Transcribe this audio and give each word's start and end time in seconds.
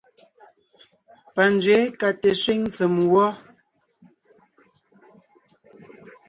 Panzwě 1.35 1.77
ka 1.99 2.07
te 2.21 2.29
sẅíŋ 2.41 2.61
tsèm 2.73 2.95
wɔ. 3.13 3.25